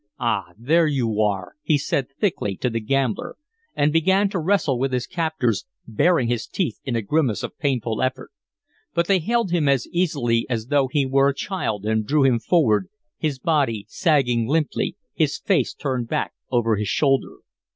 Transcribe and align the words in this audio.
"Ah, 0.19 0.53
there 0.57 0.87
you 0.87 1.21
are!" 1.21 1.57
he 1.61 1.77
said, 1.77 2.07
thickly, 2.19 2.55
to 2.57 2.71
the 2.71 2.79
gambler, 2.79 3.35
and 3.75 3.93
began 3.93 4.29
to 4.29 4.39
wrestle 4.39 4.79
with 4.79 4.91
his 4.91 5.05
captors, 5.05 5.67
baring 5.87 6.27
his 6.27 6.47
teeth 6.47 6.79
in 6.83 6.95
a 6.95 7.03
grimace 7.03 7.43
of 7.43 7.55
painful 7.59 8.01
effort; 8.01 8.31
but 8.95 9.05
they 9.05 9.19
held 9.19 9.51
him 9.51 9.69
as 9.69 9.87
easily 9.89 10.47
as 10.49 10.69
though 10.69 10.87
he 10.91 11.05
were 11.05 11.29
a 11.29 11.35
child 11.35 11.85
and 11.85 12.07
drew 12.07 12.23
him 12.23 12.39
forward, 12.39 12.87
his 13.19 13.37
body 13.37 13.85
sagging 13.87 14.47
limply, 14.47 14.97
his 15.13 15.37
face 15.37 15.71
turned 15.71 16.07
back 16.07 16.33
over 16.49 16.77
his 16.77 16.87
shoulder. 16.89 17.37